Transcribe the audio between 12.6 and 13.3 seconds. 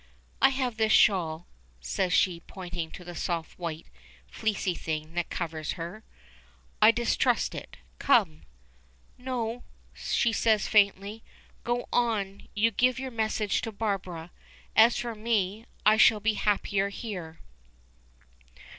give your